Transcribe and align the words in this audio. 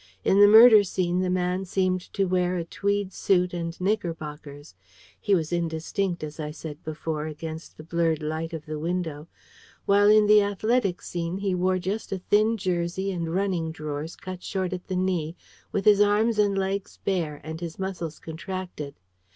In 0.23 0.39
the 0.41 0.47
murder 0.47 0.83
scene, 0.83 1.19
the 1.19 1.29
man 1.29 1.63
seemed 1.63 2.01
to 2.13 2.25
wear 2.25 2.55
a 2.57 2.65
tweed 2.65 3.13
suit 3.13 3.53
and 3.53 3.79
knickerbockers, 3.79 4.73
he 5.19 5.35
was 5.35 5.53
indistinct, 5.53 6.23
as 6.23 6.39
I 6.39 6.49
said 6.49 6.83
before, 6.83 7.27
against 7.27 7.77
the 7.77 7.83
blurred 7.83 8.23
light 8.23 8.51
of 8.51 8.65
the 8.65 8.79
window: 8.79 9.27
while 9.85 10.09
in 10.09 10.25
the 10.25 10.41
athletic 10.41 11.03
scene, 11.03 11.37
he 11.37 11.53
wore 11.53 11.77
just 11.77 12.11
a 12.11 12.17
thin 12.17 12.57
jersey 12.57 13.11
and 13.11 13.31
running 13.31 13.71
drawers, 13.71 14.15
cut 14.15 14.41
short 14.41 14.73
at 14.73 14.87
the 14.87 14.95
knee, 14.95 15.35
with 15.71 15.85
his 15.85 16.01
arms 16.01 16.39
and 16.39 16.57
legs 16.57 16.97
bare, 17.05 17.39
and 17.43 17.61
his 17.61 17.77
muscles 17.77 18.17
contracted. 18.17 18.95